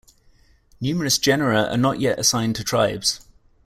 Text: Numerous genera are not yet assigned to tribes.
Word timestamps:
Numerous 0.81 1.19
genera 1.19 1.65
are 1.65 1.77
not 1.77 1.99
yet 1.99 2.17
assigned 2.17 2.55
to 2.55 2.63
tribes. 2.63 3.19